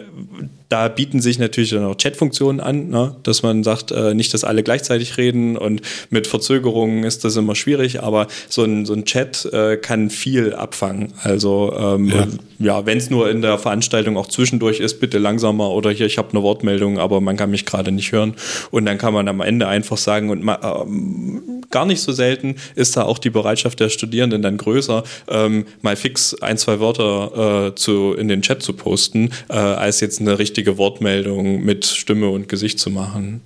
da 0.68 0.88
bieten 0.88 1.20
sich 1.20 1.38
natürlich 1.38 1.70
dann 1.70 1.84
auch 1.84 1.96
Chatfunktionen 1.96 2.60
an, 2.60 2.88
ne? 2.88 3.16
dass 3.22 3.42
man 3.42 3.62
sagt, 3.62 3.92
äh, 3.92 4.14
nicht, 4.14 4.34
dass 4.34 4.44
alle 4.44 4.62
gleichzeitig 4.62 5.16
reden 5.16 5.56
und 5.56 5.82
mit 6.10 6.26
Verzögerungen 6.26 7.04
ist 7.04 7.24
das 7.24 7.36
immer 7.36 7.54
schwierig, 7.54 8.02
aber 8.02 8.26
so 8.48 8.64
ein, 8.64 8.84
so 8.84 8.92
ein 8.92 9.04
Chat 9.04 9.44
äh, 9.52 9.76
kann 9.76 10.10
viel 10.10 10.54
abfangen. 10.54 11.12
Also 11.22 11.72
ähm, 11.78 12.08
ja, 12.08 12.26
ja 12.58 12.86
wenn 12.86 12.98
es 12.98 13.10
nur 13.10 13.30
in 13.30 13.42
der 13.42 13.58
Veranstaltung 13.58 14.16
auch 14.16 14.26
zwischendurch 14.26 14.80
ist, 14.80 14.98
bitte 14.98 15.18
langsamer 15.18 15.70
oder 15.70 15.90
hier, 15.90 16.06
ich 16.06 16.18
habe 16.18 16.30
eine 16.30 16.42
Wortmeldung, 16.42 16.98
aber 16.98 17.20
man 17.20 17.36
kann 17.36 17.50
mich 17.50 17.64
gerade 17.64 17.92
nicht 17.92 18.10
hören. 18.12 18.34
Und 18.70 18.86
dann 18.86 18.98
kann 18.98 19.14
man 19.14 19.28
am 19.28 19.40
Ende 19.40 19.68
einfach 19.68 19.96
sagen, 19.96 20.30
und 20.30 20.48
ähm, 20.48 21.62
gar 21.70 21.86
nicht 21.86 22.00
so 22.00 22.12
selten 22.12 22.56
ist 22.74 22.96
da 22.96 23.04
auch 23.04 23.18
die 23.18 23.30
Bereitschaft 23.30 23.80
der 23.80 23.88
Studierenden 23.88 24.42
dann 24.42 24.56
größer, 24.56 25.04
ähm, 25.28 25.66
mal 25.82 25.96
fix 25.96 26.34
ein, 26.34 26.58
zwei 26.58 26.80
Wörter 26.80 27.68
äh, 27.68 27.74
zu, 27.74 28.14
in 28.14 28.28
den 28.28 28.42
Chat 28.42 28.62
zu 28.62 28.72
posten, 28.72 29.30
äh, 29.48 29.54
als 29.54 30.00
jetzt 30.00 30.20
eine 30.20 30.38
richtige 30.38 30.55
richtige 30.56 30.78
Wortmeldung 30.78 31.62
mit 31.62 31.84
Stimme 31.84 32.30
und 32.30 32.48
Gesicht 32.48 32.78
zu 32.78 32.88
machen. 32.88 33.42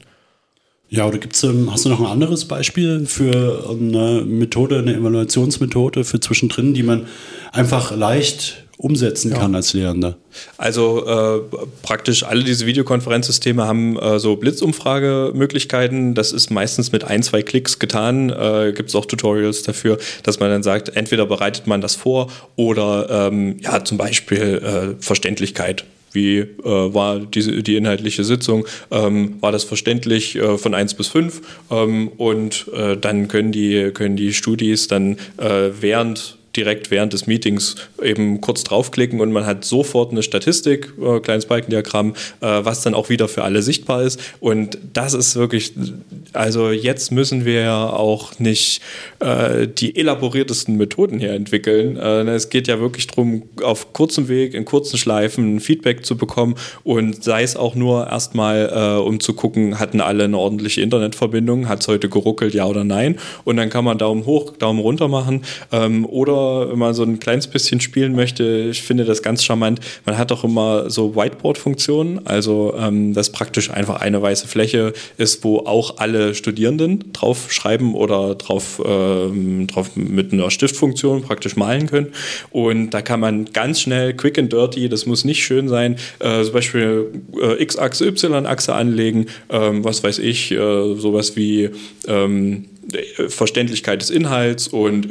Ja, 0.88 1.08
oder 1.08 1.18
gibt's, 1.18 1.42
ähm, 1.42 1.68
hast 1.72 1.84
du 1.84 1.88
noch 1.88 1.98
ein 1.98 2.06
anderes 2.06 2.44
Beispiel 2.44 3.04
für 3.06 3.68
eine 3.68 4.22
Methode, 4.24 4.78
eine 4.78 4.94
Evaluationsmethode 4.94 6.04
für 6.04 6.20
zwischendrin, 6.20 6.72
die 6.72 6.84
man 6.84 7.06
einfach 7.50 7.96
leicht 7.96 8.64
umsetzen 8.76 9.32
kann 9.32 9.56
als 9.56 9.72
Lehrender? 9.72 10.18
Also 10.56 11.04
äh, 11.04 11.40
praktisch 11.82 12.22
alle 12.22 12.44
diese 12.44 12.66
Videokonferenzsysteme 12.66 13.64
haben 13.64 13.98
äh, 13.98 14.20
so 14.20 14.36
Blitzumfragemöglichkeiten. 14.36 16.14
Das 16.14 16.30
ist 16.30 16.50
meistens 16.50 16.92
mit 16.92 17.02
ein, 17.02 17.24
zwei 17.24 17.42
Klicks 17.42 17.80
getan. 17.80 18.30
Äh, 18.30 18.72
Gibt 18.72 18.90
es 18.90 18.94
auch 18.94 19.06
Tutorials 19.06 19.64
dafür, 19.64 19.98
dass 20.22 20.38
man 20.38 20.50
dann 20.50 20.62
sagt, 20.62 20.90
entweder 20.90 21.26
bereitet 21.26 21.66
man 21.66 21.80
das 21.80 21.96
vor 21.96 22.28
oder 22.54 23.28
ähm, 23.28 23.56
ja 23.60 23.84
zum 23.84 23.98
Beispiel 23.98 24.96
äh, 24.98 25.02
Verständlichkeit 25.02 25.84
wie 26.12 26.38
äh, 26.38 26.46
war 26.64 27.20
die, 27.20 27.62
die 27.62 27.76
inhaltliche 27.76 28.24
Sitzung, 28.24 28.66
ähm, 28.90 29.36
war 29.40 29.52
das 29.52 29.64
verständlich 29.64 30.36
äh, 30.36 30.58
von 30.58 30.74
1 30.74 30.94
bis 30.94 31.08
5 31.08 31.40
ähm, 31.70 32.08
und 32.16 32.66
äh, 32.74 32.96
dann 32.96 33.28
können 33.28 33.52
die, 33.52 33.90
können 33.92 34.16
die 34.16 34.32
Studis 34.32 34.88
dann 34.88 35.16
äh, 35.36 35.70
während 35.80 36.39
direkt 36.56 36.90
während 36.90 37.12
des 37.12 37.26
Meetings 37.26 37.76
eben 38.02 38.40
kurz 38.40 38.64
draufklicken 38.64 39.20
und 39.20 39.30
man 39.32 39.46
hat 39.46 39.64
sofort 39.64 40.10
eine 40.10 40.22
Statistik, 40.22 40.92
äh, 41.00 41.20
kleines 41.20 41.46
Balkendiagramm, 41.46 42.14
äh, 42.40 42.46
was 42.46 42.82
dann 42.82 42.94
auch 42.94 43.08
wieder 43.08 43.28
für 43.28 43.44
alle 43.44 43.62
sichtbar 43.62 44.02
ist. 44.02 44.20
Und 44.40 44.78
das 44.92 45.14
ist 45.14 45.36
wirklich, 45.36 45.72
also 46.32 46.70
jetzt 46.70 47.12
müssen 47.12 47.44
wir 47.44 47.60
ja 47.60 47.90
auch 47.90 48.38
nicht 48.40 48.80
äh, 49.20 49.68
die 49.68 49.96
elaboriertesten 49.96 50.76
Methoden 50.76 51.20
hier 51.20 51.32
entwickeln. 51.32 51.96
Äh, 51.96 52.22
es 52.30 52.48
geht 52.48 52.66
ja 52.66 52.80
wirklich 52.80 53.06
darum, 53.06 53.44
auf 53.62 53.92
kurzem 53.92 54.28
Weg, 54.28 54.54
in 54.54 54.64
kurzen 54.64 54.98
Schleifen 54.98 55.60
Feedback 55.60 56.04
zu 56.04 56.16
bekommen 56.16 56.56
und 56.82 57.22
sei 57.22 57.42
es 57.42 57.56
auch 57.56 57.76
nur 57.76 58.08
erstmal, 58.08 58.70
äh, 58.74 59.00
um 59.00 59.20
zu 59.20 59.34
gucken, 59.34 59.78
hatten 59.78 60.00
alle 60.00 60.24
eine 60.24 60.38
ordentliche 60.38 60.80
Internetverbindung, 60.80 61.68
hat 61.68 61.82
es 61.82 61.88
heute 61.88 62.08
geruckelt, 62.08 62.54
ja 62.54 62.66
oder 62.66 62.82
nein. 62.82 63.18
Und 63.44 63.56
dann 63.56 63.70
kann 63.70 63.84
man 63.84 63.98
Daumen 63.98 64.26
hoch, 64.26 64.56
Daumen 64.56 64.80
runter 64.80 65.06
machen 65.08 65.42
ähm, 65.70 66.04
oder 66.06 66.39
wenn 66.70 66.78
man 66.78 66.94
so 66.94 67.02
ein 67.02 67.18
kleines 67.20 67.46
bisschen 67.46 67.80
spielen 67.80 68.14
möchte, 68.14 68.68
ich 68.70 68.82
finde 68.82 69.04
das 69.04 69.22
ganz 69.22 69.44
charmant. 69.44 69.80
Man 70.06 70.18
hat 70.18 70.32
auch 70.32 70.44
immer 70.44 70.90
so 70.90 71.14
Whiteboard-Funktionen, 71.16 72.26
also 72.26 72.74
ähm, 72.76 73.14
das 73.14 73.30
praktisch 73.30 73.70
einfach 73.70 74.00
eine 74.00 74.20
weiße 74.20 74.48
Fläche 74.48 74.92
ist, 75.18 75.44
wo 75.44 75.58
auch 75.58 75.98
alle 75.98 76.34
Studierenden 76.34 77.12
drauf 77.12 77.52
schreiben 77.52 77.94
oder 77.94 78.34
drauf, 78.34 78.82
ähm, 78.84 79.66
drauf 79.66 79.96
mit 79.96 80.32
einer 80.32 80.50
Stiftfunktion 80.50 81.22
praktisch 81.22 81.56
malen 81.56 81.86
können. 81.86 82.08
Und 82.50 82.90
da 82.90 83.02
kann 83.02 83.20
man 83.20 83.46
ganz 83.52 83.80
schnell, 83.80 84.14
quick 84.14 84.38
and 84.38 84.52
dirty, 84.52 84.88
das 84.88 85.06
muss 85.06 85.24
nicht 85.24 85.42
schön 85.44 85.68
sein, 85.68 85.96
äh, 86.18 86.42
zum 86.42 86.52
Beispiel 86.52 87.06
äh, 87.40 87.62
X-Achse, 87.62 88.06
Y-Achse 88.06 88.74
anlegen, 88.74 89.26
ähm, 89.50 89.84
was 89.84 90.02
weiß 90.02 90.18
ich, 90.18 90.52
äh, 90.52 90.94
sowas 90.96 91.36
wie 91.36 91.70
ähm, 92.06 92.66
Verständlichkeit 93.28 94.00
des 94.00 94.10
Inhalts 94.10 94.68
und 94.68 95.10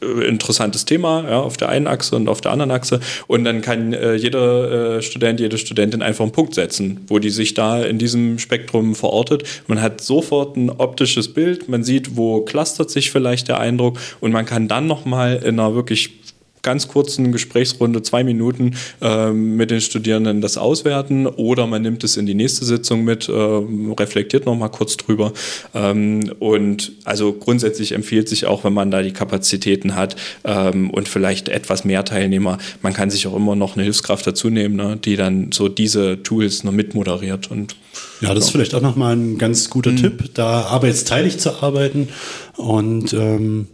interessantes 0.00 0.84
Thema 0.84 1.24
ja, 1.28 1.40
auf 1.40 1.56
der 1.56 1.68
einen 1.68 1.86
Achse 1.86 2.16
und 2.16 2.28
auf 2.28 2.40
der 2.40 2.52
anderen 2.52 2.70
Achse. 2.70 3.00
Und 3.26 3.44
dann 3.44 3.60
kann 3.60 3.92
äh, 3.92 4.14
jeder 4.14 4.96
äh, 4.96 5.02
Student, 5.02 5.40
jede 5.40 5.58
Studentin 5.58 6.02
einfach 6.02 6.24
einen 6.24 6.32
Punkt 6.32 6.54
setzen, 6.54 7.00
wo 7.08 7.18
die 7.18 7.30
sich 7.30 7.54
da 7.54 7.82
in 7.82 7.98
diesem 7.98 8.38
Spektrum 8.38 8.94
verortet. 8.94 9.44
Man 9.66 9.80
hat 9.82 10.00
sofort 10.00 10.56
ein 10.56 10.70
optisches 10.70 11.32
Bild, 11.32 11.68
man 11.68 11.84
sieht, 11.84 12.16
wo 12.16 12.40
clustert 12.42 12.90
sich 12.90 13.10
vielleicht 13.10 13.48
der 13.48 13.60
Eindruck 13.60 13.98
und 14.20 14.32
man 14.32 14.46
kann 14.46 14.68
dann 14.68 14.86
nochmal 14.86 15.36
in 15.36 15.60
einer 15.60 15.74
wirklich 15.74 16.10
ganz 16.62 16.88
kurzen 16.88 17.32
Gesprächsrunde, 17.32 18.02
zwei 18.02 18.24
Minuten 18.24 18.76
ähm, 19.00 19.56
mit 19.56 19.70
den 19.70 19.80
Studierenden 19.80 20.40
das 20.40 20.56
auswerten 20.56 21.26
oder 21.26 21.66
man 21.66 21.82
nimmt 21.82 22.04
es 22.04 22.16
in 22.16 22.26
die 22.26 22.34
nächste 22.34 22.64
Sitzung 22.64 23.04
mit, 23.04 23.28
äh, 23.28 23.32
reflektiert 23.32 24.46
nochmal 24.46 24.70
kurz 24.70 24.96
drüber. 24.96 25.32
Ähm, 25.74 26.32
und 26.38 26.92
also 27.04 27.32
grundsätzlich 27.32 27.92
empfiehlt 27.92 28.28
sich 28.28 28.46
auch, 28.46 28.64
wenn 28.64 28.72
man 28.72 28.90
da 28.90 29.02
die 29.02 29.12
Kapazitäten 29.12 29.94
hat 29.94 30.16
ähm, 30.44 30.90
und 30.90 31.08
vielleicht 31.08 31.48
etwas 31.48 31.84
mehr 31.84 32.04
Teilnehmer, 32.04 32.58
man 32.82 32.92
kann 32.92 33.10
sich 33.10 33.26
auch 33.26 33.36
immer 33.36 33.56
noch 33.56 33.74
eine 33.74 33.84
Hilfskraft 33.84 34.26
dazu 34.26 34.50
nehmen, 34.50 34.76
ne, 34.76 34.98
die 35.02 35.16
dann 35.16 35.52
so 35.52 35.68
diese 35.68 36.22
Tools 36.22 36.64
noch 36.64 36.72
mitmoderiert. 36.72 37.50
Und, 37.50 37.76
ja, 38.20 38.34
das 38.34 38.46
ist 38.46 38.50
vielleicht 38.50 38.74
auch 38.74 38.82
nochmal 38.82 39.16
ein 39.16 39.38
ganz 39.38 39.70
guter 39.70 39.92
mhm. 39.92 39.96
Tipp, 39.96 40.34
da 40.34 40.62
arbeitsteilig 40.62 41.38
zu 41.38 41.62
arbeiten 41.62 42.08
und 42.56 43.12
ähm 43.14 43.68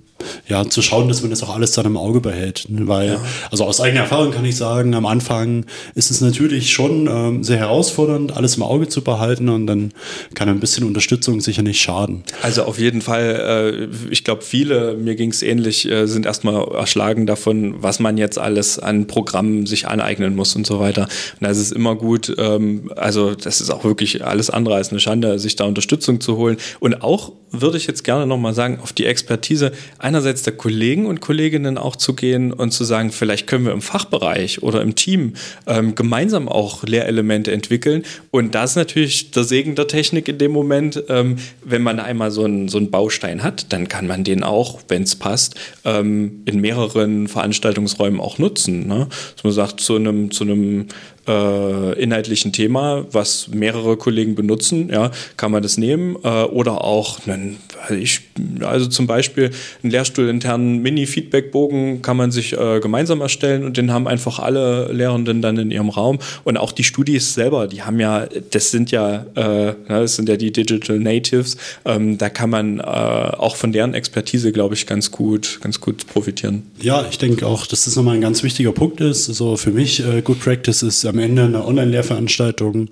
ja, 0.49 0.68
zu 0.68 0.83
schauen, 0.83 1.09
dass 1.09 1.23
man 1.23 1.30
das 1.30 1.42
auch 1.42 1.54
alles 1.54 1.73
dann 1.73 1.87
im 1.87 1.97
Auge 1.97 2.21
behält. 2.21 2.66
Weil, 2.68 3.09
ja. 3.09 3.25
also 3.50 3.64
aus 3.64 3.80
eigener 3.80 4.02
Erfahrung 4.02 4.30
kann 4.33 4.45
ich 4.45 4.56
sagen, 4.56 4.95
am 4.95 5.06
Anfang 5.06 5.66
ist 5.95 6.11
es 6.11 6.21
natürlich 6.21 6.73
schon 6.73 7.09
ähm, 7.11 7.45
sehr 7.45 7.59
herausfordernd, 7.59 8.37
alles 8.37 8.56
im 8.56 8.62
Auge 8.62 8.88
zu 8.88 9.02
behalten 9.02 9.49
und 9.49 9.66
dann 9.66 9.92
kann 10.35 10.49
ein 10.49 10.61
bisschen 10.61 10.85
Unterstützung 10.85 11.40
sicher 11.40 11.62
nicht 11.62 11.80
schaden. 11.80 12.25
Also 12.42 12.64
auf 12.64 12.78
jeden 12.78 13.02
Fall, 13.02 13.88
äh, 13.90 14.11
ich 14.11 14.25
glaube, 14.25 14.42
viele, 14.42 14.95
mir 14.95 15.16
ging 15.16 15.30
es 15.30 15.42
ähnlich, 15.42 15.90
äh, 15.90 16.06
sind 16.06 16.26
erstmal 16.26 16.66
erschlagen 16.75 17.26
davon, 17.26 17.75
was 17.83 18.00
man 18.00 18.18
jetzt 18.18 18.38
alles 18.38 18.78
an 18.78 19.06
Programmen 19.06 19.66
sich 19.66 19.88
aneignen 19.88 20.37
muss 20.37 20.54
und 20.56 20.66
so 20.66 20.80
weiter. 20.80 21.02
Und 21.02 21.42
da 21.42 21.50
ist 21.50 21.59
es 21.59 21.73
immer 21.73 21.95
gut, 21.95 22.35
ähm, 22.38 22.90
also 22.97 23.35
das 23.35 23.61
ist 23.61 23.71
auch 23.71 23.85
wirklich 23.85 24.25
alles 24.25 24.50
andere 24.50 24.76
als 24.76 24.90
eine 24.90 25.00
Schande, 25.00 25.38
sich 25.38 25.56
da 25.56 25.64
Unterstützung 25.64 26.21
zu 26.21 26.37
holen. 26.37 26.56
Und 26.80 27.02
auch 27.02 27.33
würde 27.50 27.76
ich 27.76 27.86
jetzt 27.86 28.04
gerne 28.04 28.26
nochmal 28.26 28.54
sagen, 28.54 28.80
auf 28.82 28.92
die 28.92 29.06
Expertise 29.06 29.72
einerseits 29.98 30.42
der 30.42 30.54
Kollegen 30.54 31.06
und 31.06 31.20
Kolleginnen 31.20 31.78
auch 31.78 31.96
zu 31.96 32.14
gehen 32.14 32.52
und 32.52 32.72
zu 32.72 32.84
sagen, 32.84 33.12
vielleicht 33.12 33.46
können 33.46 33.64
wir 33.64 33.72
im 33.72 33.82
Fachbereich 33.82 34.62
oder 34.62 34.82
im 34.82 34.94
Team 34.94 35.34
ähm, 35.66 35.94
gemeinsam 35.94 36.48
auch 36.48 36.82
Lehrelemente 36.84 37.52
entwickeln. 37.52 38.02
Und 38.30 38.54
das 38.54 38.70
ist 38.70 38.76
natürlich 38.76 39.30
der 39.30 39.44
Segen 39.44 39.74
der 39.74 39.88
Technik 39.88 40.28
in 40.28 40.38
dem 40.38 40.52
Moment. 40.52 41.02
Ähm, 41.08 41.36
wenn 41.64 41.82
man 41.82 42.00
einmal 42.00 42.30
so 42.30 42.44
einen, 42.44 42.68
so 42.68 42.78
einen 42.78 42.90
Baustein 42.90 43.42
hat, 43.42 43.72
dann 43.72 43.88
kann 43.88 44.06
man 44.06 44.24
den 44.24 44.42
auch, 44.42 44.80
wenn 44.88 45.02
es 45.02 45.16
passt, 45.16 45.54
ähm, 45.84 46.42
in 46.44 46.60
mehreren 46.60 47.28
Veranstaltungsräumen 47.28 48.20
auch 48.20 48.38
nutzen. 48.38 48.86
Ne? 48.86 49.08
Dass 49.34 49.44
man 49.44 49.52
sagt, 49.52 49.80
zu 49.80 49.96
einem, 49.96 50.30
zu 50.30 50.44
einem 50.44 50.86
äh, 51.26 52.00
inhaltlichen 52.00 52.52
Thema, 52.52 53.04
was 53.12 53.49
mehrere 53.49 53.97
Kollegen 53.97 54.35
benutzen, 54.35 54.88
ja, 54.90 55.11
kann 55.37 55.50
man 55.52 55.62
das 55.62 55.76
nehmen. 55.76 56.16
Äh, 56.23 56.45
oder 56.45 56.85
auch, 56.85 57.26
einen, 57.26 57.59
ich, 57.90 58.21
also 58.61 58.87
zum 58.87 59.06
Beispiel 59.06 59.50
einen 59.83 59.90
lehrstuhlinternen 59.90 60.83
Mini-Feedback-Bogen 60.83 62.02
kann 62.02 62.16
man 62.16 62.30
sich 62.30 62.52
äh, 62.52 62.80
gemeinsam 62.80 63.21
erstellen 63.21 63.64
und 63.64 63.76
den 63.76 63.92
haben 63.92 64.06
einfach 64.06 64.38
alle 64.38 64.92
Lehrenden 64.92 65.42
dann 65.42 65.56
in 65.59 65.71
ihrem 65.71 65.88
Raum. 65.88 66.18
Und 66.45 66.56
auch 66.56 66.73
die 66.73 66.85
Studis 66.85 67.35
selber, 67.35 67.66
die 67.66 67.83
haben 67.83 68.00
ja, 68.00 68.26
das 68.50 68.71
sind 68.71 68.90
ja, 68.90 69.26
äh, 69.35 69.75
das 69.88 70.16
sind 70.16 70.28
ja 70.28 70.37
die 70.37 70.52
Digital 70.52 70.99
Natives, 70.99 71.56
ähm, 71.85 72.18
da 72.18 72.28
kann 72.28 72.50
man 72.50 72.78
äh, 72.78 72.83
auch 72.83 73.56
von 73.56 73.73
deren 73.73 73.95
Expertise, 73.95 74.52
glaube 74.52 74.75
ich, 74.75 74.87
ganz 74.87 75.11
gut, 75.11 75.59
ganz 75.62 75.80
gut 75.80 76.06
profitieren. 76.06 76.62
Ja, 76.80 77.06
ich 77.11 77.18
denke 77.18 77.47
auch, 77.47 77.66
dass 77.66 77.85
das 77.85 77.97
nochmal 77.97 78.14
ein 78.14 78.21
ganz 78.21 78.42
wichtiger 78.42 78.73
Punkt 78.73 79.00
ist. 79.00 79.25
So 79.26 79.56
für 79.56 79.71
mich, 79.71 80.04
äh, 80.06 80.23
Good 80.23 80.40
Practice 80.40 80.83
ist 80.83 81.04
am 81.06 81.15
Ende 81.18 81.44
eine 81.44 81.64
Online-Lehrveranstaltung 81.64 82.88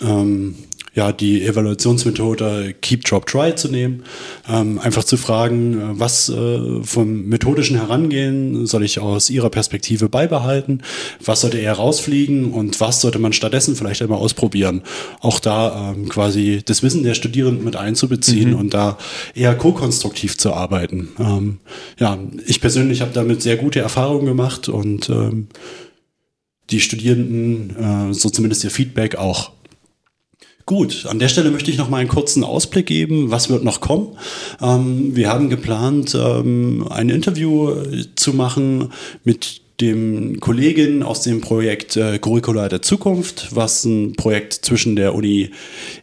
ähm, 0.00 0.54
ja, 0.96 1.12
die 1.12 1.44
Evaluationsmethode 1.44 2.74
Keep, 2.80 3.04
Drop, 3.04 3.26
Try 3.26 3.54
zu 3.54 3.68
nehmen. 3.68 4.02
Ähm, 4.48 4.78
einfach 4.78 5.04
zu 5.04 5.18
fragen, 5.18 5.74
äh, 5.74 6.00
was 6.00 6.30
äh, 6.30 6.82
vom 6.82 7.26
methodischen 7.26 7.76
Herangehen 7.76 8.66
soll 8.66 8.82
ich 8.82 8.98
aus 8.98 9.28
Ihrer 9.28 9.50
Perspektive 9.50 10.08
beibehalten? 10.08 10.80
Was 11.22 11.42
sollte 11.42 11.58
eher 11.58 11.74
rausfliegen 11.74 12.50
und 12.50 12.80
was 12.80 13.02
sollte 13.02 13.18
man 13.18 13.34
stattdessen 13.34 13.76
vielleicht 13.76 14.00
einmal 14.00 14.18
ausprobieren? 14.18 14.82
Auch 15.20 15.38
da 15.38 15.92
ähm, 15.94 16.08
quasi 16.08 16.62
das 16.64 16.82
Wissen 16.82 17.02
der 17.02 17.14
Studierenden 17.14 17.62
mit 17.62 17.76
einzubeziehen 17.76 18.52
mhm. 18.52 18.56
und 18.56 18.74
da 18.74 18.96
eher 19.34 19.54
ko-konstruktiv 19.54 20.38
zu 20.38 20.54
arbeiten. 20.54 21.10
Ähm, 21.18 21.58
ja, 21.98 22.18
ich 22.46 22.62
persönlich 22.62 23.02
habe 23.02 23.12
damit 23.12 23.42
sehr 23.42 23.58
gute 23.58 23.80
Erfahrungen 23.80 24.24
gemacht 24.24 24.70
und 24.70 25.10
ähm, 25.10 25.48
die 26.70 26.80
Studierenden, 26.80 28.10
äh, 28.10 28.14
so 28.14 28.30
zumindest 28.30 28.64
ihr 28.64 28.70
Feedback 28.70 29.16
auch. 29.16 29.52
Gut, 30.66 31.06
an 31.06 31.20
der 31.20 31.28
Stelle 31.28 31.52
möchte 31.52 31.70
ich 31.70 31.78
noch 31.78 31.88
mal 31.88 31.98
einen 31.98 32.08
kurzen 32.08 32.42
Ausblick 32.42 32.86
geben, 32.86 33.30
was 33.30 33.48
wird 33.48 33.62
noch 33.62 33.80
kommen. 33.80 34.18
Ähm, 34.60 35.14
wir 35.14 35.28
haben 35.28 35.48
geplant, 35.48 36.16
ähm, 36.20 36.86
ein 36.90 37.08
Interview 37.08 37.72
zu 38.16 38.32
machen 38.32 38.90
mit 39.22 39.60
dem 39.80 40.40
Kollegen 40.40 41.02
aus 41.02 41.22
dem 41.22 41.40
Projekt 41.40 41.96
äh, 41.96 42.18
Curricula 42.18 42.68
der 42.68 42.82
Zukunft, 42.82 43.54
was 43.54 43.84
ein 43.84 44.14
Projekt 44.14 44.54
zwischen 44.54 44.96
der 44.96 45.14
Uni 45.14 45.50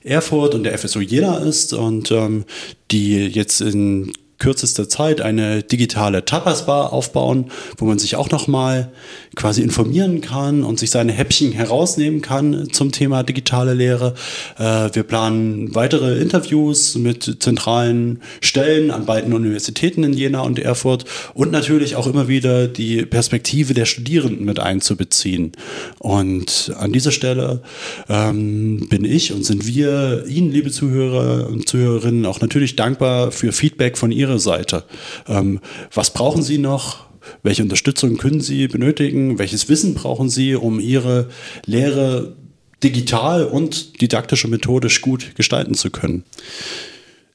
Erfurt 0.04 0.54
und 0.54 0.64
der 0.64 0.78
FSU 0.78 1.02
Jena 1.02 1.40
ist 1.40 1.74
und 1.74 2.12
ähm, 2.12 2.46
die 2.94 3.28
jetzt 3.28 3.60
in 3.60 4.14
kürzester 4.44 4.90
Zeit 4.90 5.22
eine 5.22 5.64
digitale 5.64 6.26
Tapas-Bar 6.26 6.92
aufbauen, 6.92 7.46
wo 7.78 7.86
man 7.86 7.98
sich 7.98 8.18
auch 8.18 8.30
nochmal 8.30 8.92
quasi 9.36 9.62
informieren 9.62 10.20
kann 10.20 10.64
und 10.66 10.80
sich 10.80 10.92
seine 10.92 11.14
Häppchen 11.14 11.54
herausnehmen 11.54 12.22
kann 12.22 12.68
zum 12.74 12.92
Thema 12.92 13.24
digitale 13.24 13.74
Lehre. 13.74 14.16
Äh, 14.58 14.90
wir 14.94 15.04
planen 15.04 15.74
weitere 15.76 16.20
Interviews 16.20 16.96
mit 16.96 17.38
zentralen 17.42 18.22
Stellen 18.42 18.92
an 18.92 19.06
beiden 19.06 19.32
Universitäten 19.32 20.04
in 20.04 20.12
Jena 20.12 20.42
und 20.42 20.60
Erfurt 20.60 21.06
und 21.34 21.52
natürlich 21.52 21.96
auch 21.96 22.06
immer 22.06 22.28
wieder 22.28 22.68
die 22.68 23.06
Perspektive 23.06 23.74
der 23.74 23.86
Studierenden 23.86 24.46
mit 24.46 24.60
einzubeziehen. 24.60 25.54
Und 26.00 26.74
an 26.78 26.92
dieser 26.92 27.12
Stelle 27.12 27.62
ähm, 28.10 28.88
bin 28.90 29.06
ich 29.06 29.32
und 29.32 29.46
sind 29.46 29.66
wir 29.66 30.26
Ihnen, 30.28 30.52
liebe 30.52 30.70
Zuhörer 30.70 31.48
und 31.48 31.70
Zuhörerinnen, 31.70 32.26
auch 32.26 32.42
natürlich 32.42 32.76
dankbar 32.76 32.83
für 33.32 33.52
Feedback 33.52 33.98
von 33.98 34.12
Ihrer 34.12 34.40
Seite. 34.40 34.84
Ähm, 35.28 35.60
was 35.94 36.12
brauchen 36.12 36.44
Sie 36.44 36.58
noch? 36.58 37.06
Welche 37.42 37.64
Unterstützung 37.64 38.18
können 38.18 38.42
Sie 38.42 38.68
benötigen? 38.68 39.40
Welches 39.40 39.70
Wissen 39.70 39.94
brauchen 39.94 40.30
Sie, 40.30 40.56
um 40.56 40.80
Ihre 40.80 41.30
Lehre 41.66 42.36
digital 42.84 43.46
und 43.46 44.02
didaktisch 44.02 44.44
und 44.44 44.52
methodisch 44.52 45.02
gut 45.02 45.36
gestalten 45.36 45.74
zu 45.74 45.90
können? 45.90 46.24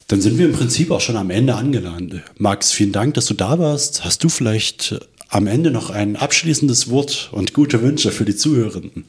Dann 0.08 0.20
sind 0.20 0.38
wir 0.38 0.46
im 0.46 0.52
Prinzip 0.52 0.90
auch 0.90 1.00
schon 1.00 1.16
am 1.16 1.30
Ende 1.30 1.54
angelandet. 1.54 2.22
Max, 2.38 2.72
vielen 2.72 2.92
Dank, 2.92 3.14
dass 3.14 3.26
du 3.26 3.34
da 3.34 3.58
warst. 3.58 4.04
Hast 4.04 4.24
du 4.24 4.28
vielleicht 4.28 4.98
am 5.28 5.46
Ende 5.46 5.70
noch 5.70 5.90
ein 5.90 6.16
abschließendes 6.16 6.90
Wort 6.90 7.28
und 7.32 7.52
gute 7.52 7.82
Wünsche 7.82 8.10
für 8.10 8.24
die 8.24 8.36
Zuhörenden? 8.36 9.04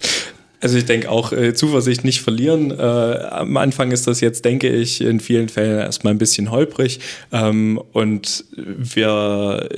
Also 0.62 0.78
ich 0.78 0.86
denke 0.86 1.10
auch 1.10 1.32
äh, 1.32 1.54
Zuversicht 1.54 2.04
nicht 2.04 2.22
verlieren. 2.22 2.72
Äh, 2.72 2.84
am 2.84 3.56
Anfang 3.58 3.92
ist 3.92 4.08
das 4.08 4.20
jetzt, 4.20 4.44
denke 4.44 4.70
ich, 4.70 5.02
in 5.02 5.20
vielen 5.20 5.48
Fällen 5.48 5.80
erstmal 5.80 6.14
ein 6.14 6.18
bisschen 6.18 6.52
holprig. 6.52 7.00
Ähm, 7.32 7.82
und 7.94 8.44
wir 8.56 9.70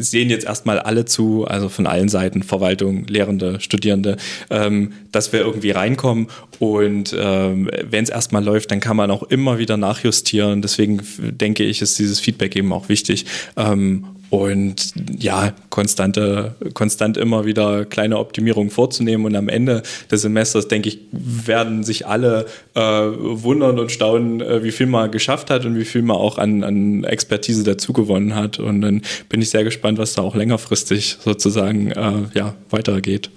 sehen 0.00 0.30
jetzt 0.30 0.44
erstmal 0.44 0.80
alle 0.80 1.04
zu, 1.04 1.44
also 1.44 1.68
von 1.68 1.86
allen 1.86 2.08
Seiten, 2.08 2.42
Verwaltung, 2.42 3.06
Lehrende, 3.06 3.60
Studierende, 3.60 4.16
ähm, 4.50 4.92
dass 5.12 5.32
wir 5.32 5.40
irgendwie 5.40 5.70
reinkommen. 5.70 6.26
Und 6.58 7.14
ähm, 7.18 7.70
wenn 7.88 8.02
es 8.02 8.10
erstmal 8.10 8.42
läuft, 8.44 8.72
dann 8.72 8.80
kann 8.80 8.96
man 8.96 9.10
auch 9.10 9.22
immer 9.22 9.58
wieder 9.58 9.76
nachjustieren. 9.76 10.62
Deswegen 10.62 11.00
denke 11.18 11.62
ich, 11.62 11.80
ist 11.80 11.98
dieses 11.98 12.18
Feedback 12.18 12.56
eben 12.56 12.72
auch 12.72 12.88
wichtig. 12.88 13.26
Und 14.30 14.94
ja, 15.18 15.52
konstante, 15.70 16.54
konstant 16.74 17.16
immer 17.16 17.44
wieder 17.44 17.84
kleine 17.84 18.18
Optimierungen 18.18 18.70
vorzunehmen. 18.70 19.26
Und 19.26 19.36
am 19.36 19.48
Ende 19.48 19.82
des 20.10 20.22
Semesters, 20.22 20.66
denke 20.66 20.88
ich, 20.88 20.98
werden 21.12 21.84
sich 21.84 22.06
alle 22.06 22.46
äh, 22.74 22.80
wundern 22.80 23.78
und 23.78 23.92
staunen, 23.92 24.40
äh, 24.40 24.64
wie 24.64 24.72
viel 24.72 24.86
man 24.86 25.10
geschafft 25.10 25.50
hat 25.50 25.64
und 25.64 25.78
wie 25.78 25.84
viel 25.84 26.02
man 26.02 26.16
auch 26.16 26.38
an, 26.38 26.64
an 26.64 27.04
Expertise 27.04 27.62
dazugewonnen 27.62 28.34
hat. 28.34 28.58
Und 28.58 28.80
dann 28.80 29.02
bin 29.28 29.40
ich 29.40 29.50
sehr 29.50 29.64
gespannt, 29.64 29.98
was 29.98 30.14
da 30.14 30.22
auch 30.22 30.34
längerfristig 30.34 31.18
sozusagen 31.24 31.92
äh, 31.92 32.12
ja, 32.34 32.54
weitergeht. 32.70 33.30